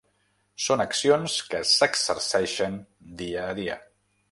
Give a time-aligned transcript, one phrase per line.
[0.67, 2.81] Són accions que s’exerceixen
[3.23, 3.79] dia a dia.